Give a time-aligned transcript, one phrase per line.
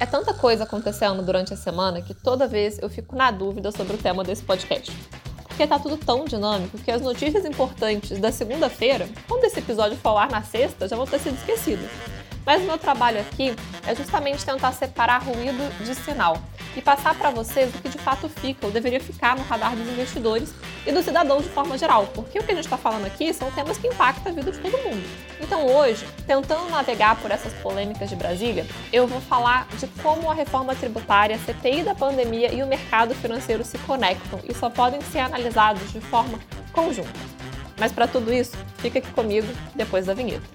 [0.00, 3.96] É tanta coisa acontecendo durante a semana que toda vez eu fico na dúvida sobre
[3.96, 4.92] o tema desse podcast.
[5.48, 10.10] Porque tá tudo tão dinâmico que as notícias importantes da segunda-feira, quando esse episódio for
[10.10, 11.90] ao ar na sexta, já vão ter sido esquecidas.
[12.46, 16.36] Mas o meu trabalho aqui é justamente tentar separar ruído de sinal
[16.78, 19.86] e passar para vocês o que de fato fica ou deveria ficar no radar dos
[19.88, 20.54] investidores
[20.86, 23.50] e do cidadão de forma geral, porque o que a gente está falando aqui são
[23.50, 25.02] temas que impactam a vida de todo mundo.
[25.40, 30.34] Então hoje, tentando navegar por essas polêmicas de Brasília, eu vou falar de como a
[30.34, 35.00] reforma tributária, a CPI da pandemia e o mercado financeiro se conectam e só podem
[35.00, 36.38] ser analisados de forma
[36.72, 37.10] conjunta.
[37.76, 40.46] Mas para tudo isso, fica aqui comigo depois da vinheta.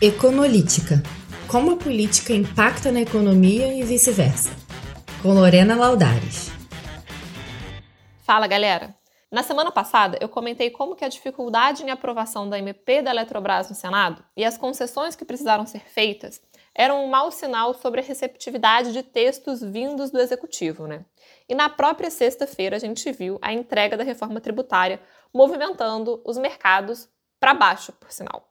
[0.00, 1.00] Econolítica.
[1.46, 4.67] Como a política impacta na economia e vice-versa
[5.22, 6.50] com Lorena Laudares.
[8.22, 8.94] Fala, galera!
[9.30, 13.68] Na semana passada, eu comentei como que a dificuldade em aprovação da MP da Eletrobras
[13.68, 16.40] no Senado e as concessões que precisaram ser feitas
[16.74, 21.04] eram um mau sinal sobre a receptividade de textos vindos do Executivo, né?
[21.48, 25.00] E na própria sexta-feira a gente viu a entrega da reforma tributária
[25.34, 27.08] movimentando os mercados
[27.40, 28.48] para baixo, por sinal.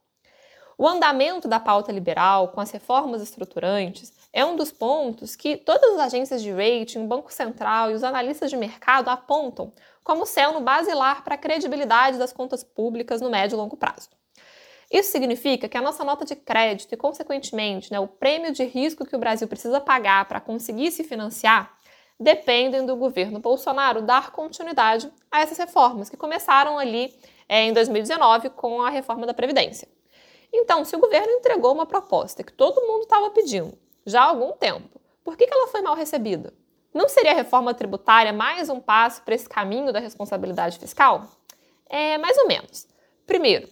[0.80, 5.94] O andamento da pauta liberal, com as reformas estruturantes, é um dos pontos que todas
[5.94, 9.72] as agências de rating, o Banco Central e os analistas de mercado apontam
[10.04, 14.08] como sendo basilar para a credibilidade das contas públicas no médio e longo prazo.
[14.88, 19.04] Isso significa que a nossa nota de crédito e, consequentemente, né, o prêmio de risco
[19.04, 21.76] que o Brasil precisa pagar para conseguir se financiar
[22.20, 27.12] dependem do governo Bolsonaro dar continuidade a essas reformas que começaram ali
[27.48, 29.97] é, em 2019 com a reforma da Previdência.
[30.52, 33.76] Então, se o governo entregou uma proposta que todo mundo estava pedindo
[34.08, 35.00] já há algum tempo.
[35.22, 36.54] Por que, ela foi mal recebida?
[36.94, 41.28] Não seria a reforma tributária mais um passo para esse caminho da responsabilidade fiscal?
[41.86, 42.88] É, mais ou menos.
[43.26, 43.68] Primeiro,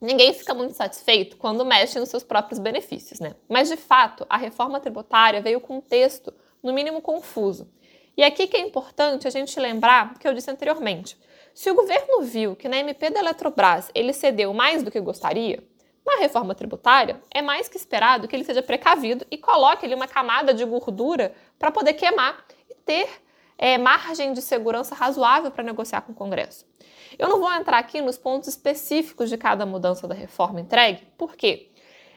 [0.00, 3.34] ninguém fica muito satisfeito quando mexe nos seus próprios benefícios, né?
[3.46, 7.70] Mas, de fato, a reforma tributária veio com um texto, no mínimo, confuso.
[8.16, 11.18] E aqui que é importante a gente lembrar o que eu disse anteriormente.
[11.54, 15.62] Se o governo viu que na MP da Eletrobras ele cedeu mais do que gostaria,
[16.08, 20.08] na reforma tributária, é mais que esperado que ele seja precavido e coloque ali uma
[20.08, 23.08] camada de gordura para poder queimar e ter
[23.56, 26.66] é, margem de segurança razoável para negociar com o Congresso.
[27.18, 31.70] Eu não vou entrar aqui nos pontos específicos de cada mudança da reforma entregue, porque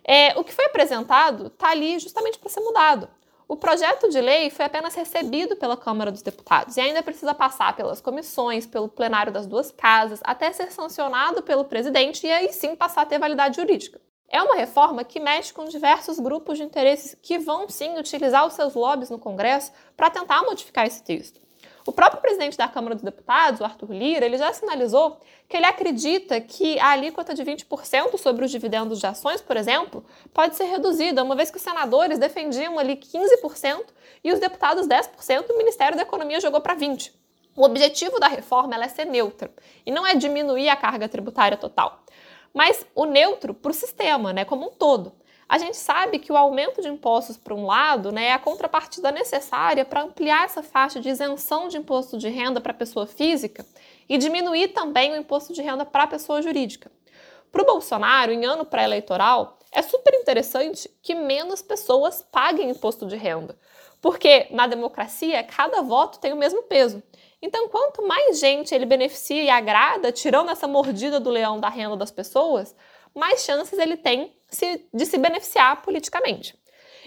[0.03, 3.09] é, o que foi apresentado está ali justamente para ser mudado.
[3.51, 7.75] O projeto de lei foi apenas recebido pela Câmara dos Deputados e ainda precisa passar
[7.75, 12.78] pelas comissões, pelo plenário das duas casas, até ser sancionado pelo presidente e aí sim
[12.78, 14.00] passar a ter validade jurídica.
[14.29, 18.53] É uma reforma que mexe com diversos grupos de interesses que vão sim utilizar os
[18.53, 21.41] seus lobbies no Congresso para tentar modificar esse texto.
[21.86, 25.18] O próprio presidente da Câmara dos Deputados, o Arthur Lira, ele já sinalizou
[25.50, 30.06] que ele acredita que a alíquota de 20% sobre os dividendos de ações, por exemplo,
[30.34, 33.86] pode ser reduzida, uma vez que os senadores defendiam ali 15%
[34.24, 37.12] e os deputados 10%, o Ministério da Economia jogou para 20%.
[37.53, 39.52] O objetivo da reforma é ser neutra
[39.86, 42.02] e não é diminuir a carga tributária total,
[42.53, 45.12] mas o neutro para o sistema, né, como um todo
[45.51, 49.12] a gente sabe que o aumento de impostos, por um lado, né, é a contrapartida
[49.12, 53.66] necessária para ampliar essa faixa de isenção de imposto de renda para a pessoa física
[54.07, 56.89] e diminuir também o imposto de renda para a pessoa jurídica.
[57.51, 63.18] Para o Bolsonaro, em ano pré-eleitoral, é super interessante que menos pessoas paguem imposto de
[63.18, 63.59] renda,
[64.01, 67.03] porque na democracia cada voto tem o mesmo peso.
[67.41, 71.97] Então, quanto mais gente ele beneficia e agrada, tirando essa mordida do leão da renda
[71.97, 72.73] das pessoas,
[73.16, 74.36] mais chances ele tem
[74.94, 76.60] de se beneficiar politicamente.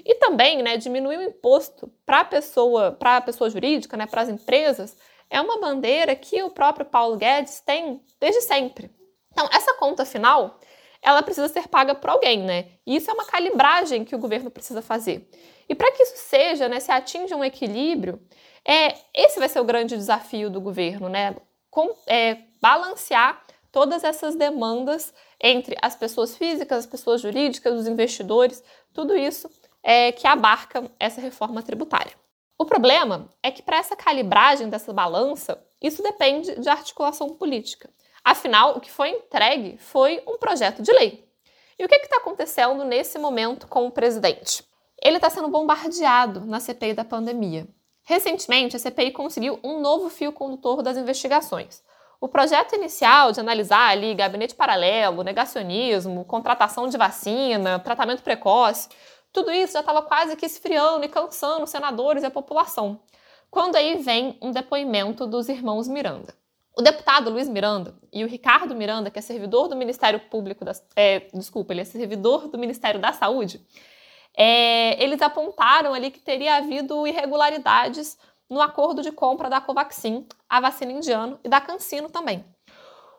[0.04, 4.22] E também, né, diminuir o imposto para a pessoa, para a pessoa jurídica, né, para
[4.22, 4.96] as empresas,
[5.30, 8.90] é uma bandeira que o próprio Paulo Guedes tem desde sempre.
[9.32, 10.58] Então, essa conta final,
[11.02, 12.68] ela precisa ser paga por alguém, né?
[12.86, 15.28] E isso é uma calibragem que o governo precisa fazer.
[15.68, 18.20] E para que isso seja, né, se atinja um equilíbrio,
[18.64, 21.36] é, esse vai ser o grande desafio do governo, né?
[21.70, 23.42] Com, é, balancear
[23.74, 28.62] todas essas demandas entre as pessoas físicas, as pessoas jurídicas, os investidores,
[28.92, 29.50] tudo isso
[29.82, 32.12] é que abarca essa reforma tributária.
[32.56, 37.90] O problema é que para essa calibragem dessa balança, isso depende de articulação política.
[38.24, 41.28] Afinal, o que foi entregue foi um projeto de lei.
[41.76, 44.62] E o que está acontecendo nesse momento com o presidente?
[45.02, 47.66] Ele está sendo bombardeado na CPI da pandemia.
[48.04, 51.82] Recentemente, a CPI conseguiu um novo fio condutor das investigações.
[52.24, 58.88] O projeto inicial de analisar ali gabinete paralelo, negacionismo, contratação de vacina, tratamento precoce,
[59.30, 62.98] tudo isso já estava quase que esfriando e cansando os senadores e a população.
[63.50, 66.34] Quando aí vem um depoimento dos irmãos Miranda.
[66.74, 70.72] O deputado Luiz Miranda e o Ricardo Miranda, que é servidor do Ministério Público, da,
[70.96, 73.60] é, desculpa, ele é servidor do Ministério da Saúde,
[74.34, 78.16] é, eles apontaram ali que teria havido irregularidades
[78.48, 82.44] no acordo de compra da Covaxin, a vacina indiana, e da CanSino também.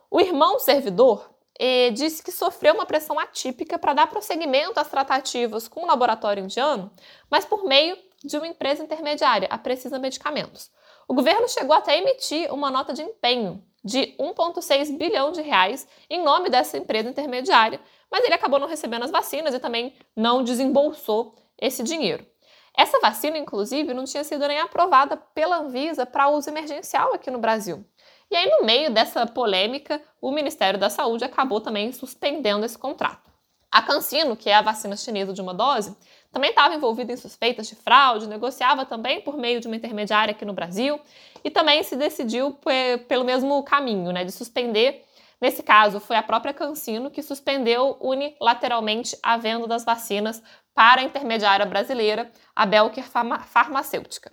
[0.10, 1.30] O irmão servidor
[1.60, 6.44] eh, disse que sofreu uma pressão atípica para dar prosseguimento às tratativas com o laboratório
[6.44, 6.92] indiano,
[7.30, 10.72] mas por meio de uma empresa intermediária, a Precisa Medicamentos.
[11.08, 15.88] O governo chegou até a emitir uma nota de empenho de 1,6 bilhão de reais
[16.10, 17.80] em nome dessa empresa intermediária,
[18.10, 22.26] mas ele acabou não recebendo as vacinas e também não desembolsou esse dinheiro.
[22.78, 27.40] Essa vacina, inclusive, não tinha sido nem aprovada pela Anvisa para uso emergencial aqui no
[27.40, 27.86] Brasil.
[28.30, 33.32] E aí, no meio dessa polêmica, o Ministério da Saúde acabou também suspendendo esse contrato.
[33.72, 35.96] A CanSino, que é a vacina chinesa de uma dose,
[36.32, 40.46] também estava envolvida em suspeitas de fraude, negociava também por meio de uma intermediária aqui
[40.46, 41.00] no Brasil
[41.44, 42.58] e também se decidiu
[43.08, 45.06] pelo mesmo caminho, né, de suspender.
[45.42, 50.42] Nesse caso, foi a própria CanSino que suspendeu unilateralmente a venda das vacinas
[50.74, 54.32] para a intermediária brasileira, a Belker Farmacêutica.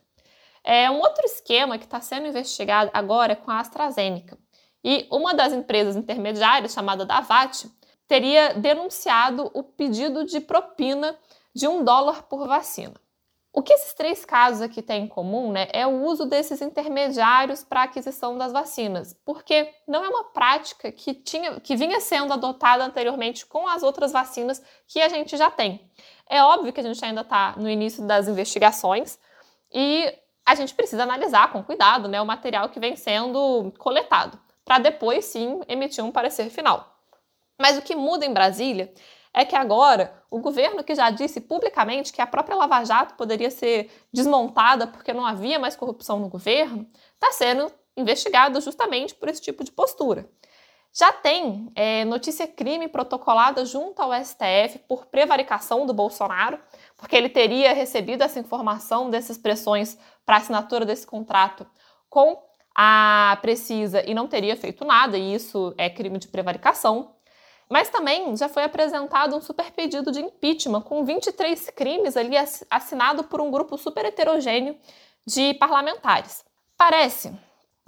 [0.64, 4.38] É um outro esquema que está sendo investigado agora é com a AstraZeneca.
[4.84, 7.66] E uma das empresas intermediárias, chamada Davat,
[8.06, 11.16] teria denunciado o pedido de propina
[11.55, 12.94] de um dólar por vacina.
[13.54, 17.62] O que esses três casos aqui têm em comum né, é o uso desses intermediários
[17.62, 22.32] para a aquisição das vacinas, porque não é uma prática que, tinha, que vinha sendo
[22.32, 25.87] adotada anteriormente com as outras vacinas que a gente já tem.
[26.26, 29.19] É óbvio que a gente ainda está no início das investigações
[29.70, 30.10] e
[30.46, 35.26] a gente precisa analisar com cuidado né, o material que vem sendo coletado, para depois
[35.26, 36.96] sim emitir um parecer final.
[37.60, 38.90] Mas o que muda em Brasília
[39.34, 43.50] é que agora o governo que já disse publicamente que a própria Lava Jato poderia
[43.50, 49.40] ser desmontada porque não havia mais corrupção no governo, está sendo investigado justamente por esse
[49.40, 50.29] tipo de postura.
[50.94, 56.58] Já tem é, notícia crime protocolada junto ao STF por prevaricação do Bolsonaro,
[56.99, 59.96] porque ele teria recebido essa informação dessas pressões
[60.26, 61.67] para assinatura desse contrato
[62.11, 62.38] com
[62.75, 67.14] a Precisa e não teria feito nada, e isso é crime de prevaricação.
[67.68, 72.34] Mas também já foi apresentado um super pedido de impeachment com 23 crimes ali
[72.70, 74.76] assinado por um grupo super heterogêneo
[75.26, 76.44] de parlamentares.
[76.76, 77.32] Parece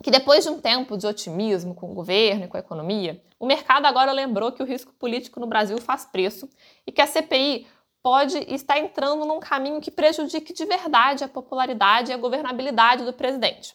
[0.02, 3.46] que depois de um tempo de otimismo com o governo e com a economia, o
[3.46, 6.48] mercado agora lembrou que o risco político no Brasil faz preço
[6.86, 7.66] e que a CPI
[8.02, 13.12] pode estar entrando num caminho que prejudique de verdade a popularidade e a governabilidade do
[13.12, 13.74] presidente.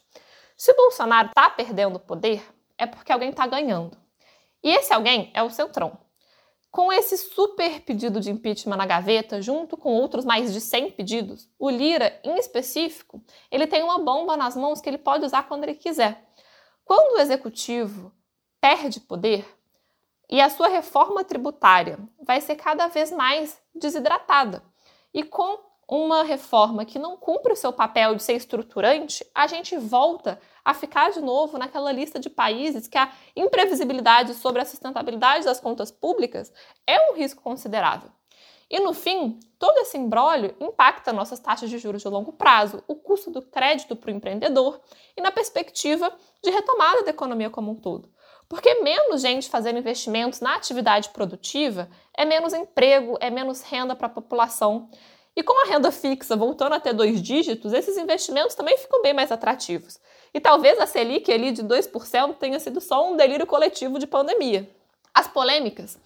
[0.56, 2.44] Se o Bolsonaro está perdendo poder,
[2.78, 3.98] é porque alguém está ganhando.
[4.64, 5.98] E esse alguém é o Centrão.
[6.72, 11.50] Com esse super pedido de impeachment na gaveta, junto com outros mais de 100 pedidos,
[11.58, 15.64] o Lira, em específico, ele tem uma bomba nas mãos que ele pode usar quando
[15.64, 16.30] ele quiser.
[16.86, 18.12] Quando o executivo
[18.62, 19.46] perde poder
[20.30, 24.64] e a sua reforma tributária vai ser cada vez mais desidratada,
[25.12, 29.76] e com uma reforma que não cumpre o seu papel de ser estruturante, a gente
[29.78, 35.46] volta a ficar de novo naquela lista de países que a imprevisibilidade sobre a sustentabilidade
[35.46, 36.54] das contas públicas
[36.86, 38.12] é um risco considerável.
[38.70, 42.94] E no fim, todo esse embrólio impacta nossas taxas de juros de longo prazo, o
[42.94, 44.80] custo do crédito para o empreendedor
[45.18, 48.14] e na perspectiva de retomada da economia como um todo.
[48.48, 54.08] Porque menos gente fazendo investimentos na atividade produtiva é menos emprego, é menos renda para
[54.08, 54.90] a população.
[55.36, 59.14] E com a renda fixa voltando a ter dois dígitos, esses investimentos também ficam bem
[59.14, 60.00] mais atrativos.
[60.34, 64.70] E talvez a Selic ali de 2% tenha sido só um delírio coletivo de pandemia.
[65.14, 65.98] As polêmicas,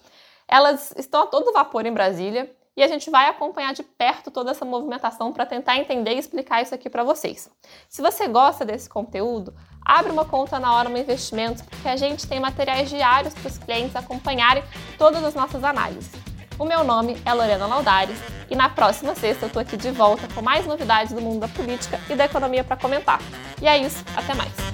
[0.46, 4.50] elas estão a todo vapor em Brasília e a gente vai acompanhar de perto toda
[4.50, 7.50] essa movimentação para tentar entender e explicar isso aqui para vocês.
[7.88, 12.40] Se você gosta desse conteúdo, abre uma conta na Hora Investimentos, porque a gente tem
[12.40, 14.64] materiais diários para os clientes acompanharem
[14.98, 16.23] todas as nossas análises.
[16.58, 18.16] O meu nome é Lorena Laudares
[18.48, 21.48] e na próxima sexta eu tô aqui de volta com mais novidades do mundo da
[21.48, 23.20] política e da economia para comentar.
[23.60, 24.73] E é isso, até mais.